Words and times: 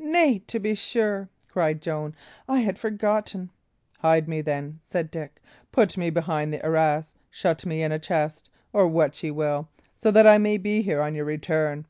"Nay, 0.00 0.40
to 0.48 0.58
be 0.58 0.74
sure!" 0.74 1.28
cried 1.48 1.80
Joan. 1.80 2.16
"I 2.48 2.58
had 2.62 2.80
forgotten." 2.80 3.50
"Hide 4.00 4.26
me, 4.26 4.40
then," 4.40 4.80
said 4.82 5.08
Dick, 5.08 5.40
"put 5.70 5.96
me 5.96 6.10
behind 6.10 6.52
the 6.52 6.64
arras, 6.66 7.14
shut 7.30 7.64
me 7.64 7.84
in 7.84 7.92
a 7.92 8.00
chest, 8.00 8.50
or 8.72 8.88
what 8.88 9.22
ye 9.22 9.30
will, 9.30 9.68
so 9.96 10.10
that 10.10 10.26
I 10.26 10.36
may 10.36 10.56
be 10.56 10.82
here 10.82 11.00
on 11.00 11.14
your 11.14 11.26
return. 11.26 11.86